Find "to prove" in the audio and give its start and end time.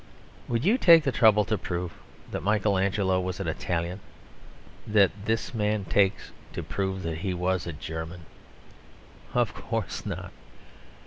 1.45-1.93, 6.53-7.03